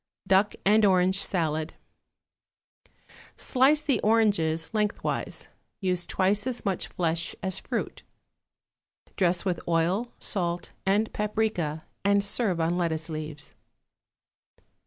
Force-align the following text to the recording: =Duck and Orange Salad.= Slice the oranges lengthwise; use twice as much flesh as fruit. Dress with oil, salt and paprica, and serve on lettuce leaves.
=Duck 0.25 0.55
and 0.65 0.83
Orange 0.83 1.19
Salad.= 1.19 1.75
Slice 3.37 3.83
the 3.83 3.99
oranges 4.01 4.67
lengthwise; 4.73 5.47
use 5.79 6.07
twice 6.07 6.47
as 6.47 6.65
much 6.65 6.87
flesh 6.87 7.35
as 7.43 7.59
fruit. 7.59 8.01
Dress 9.15 9.45
with 9.45 9.61
oil, 9.67 10.11
salt 10.17 10.73
and 10.87 11.13
paprica, 11.13 11.83
and 12.03 12.25
serve 12.25 12.59
on 12.59 12.79
lettuce 12.79 13.09
leaves. 13.09 13.53